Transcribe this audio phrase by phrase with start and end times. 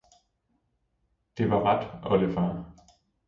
[1.37, 2.65] Det var ret, oldefar!